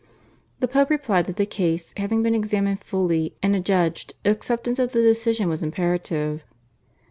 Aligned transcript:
The 0.61 0.67
Pope 0.67 0.89
replied 0.89 1.27
that 1.27 1.35
the 1.35 1.45
case 1.45 1.93
having 1.95 2.23
been 2.23 2.33
examined 2.33 2.83
fully 2.83 3.35
and 3.43 3.55
adjudged 3.55 4.15
acceptance 4.25 4.79
of 4.79 4.93
the 4.93 5.01
decision 5.03 5.47
was 5.47 5.61
imperative. 5.61 6.41